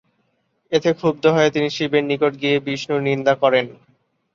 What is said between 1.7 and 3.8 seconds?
শিবের নিকট গিয়ে বিষ্ণুর নিন্দা করেন।